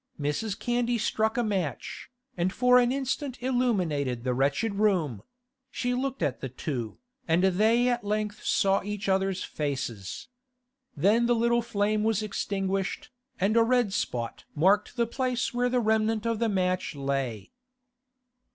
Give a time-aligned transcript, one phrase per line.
[0.19, 0.57] Mrs.
[0.57, 5.21] Candy struck a match, and for an instant illuminated the wretched room;
[5.69, 10.29] she looked at the two, and they at length saw each other's faces.
[10.97, 15.79] Then the little flame was extinguished, and a red spot marked the place where the
[15.79, 17.51] remnant of the match lay.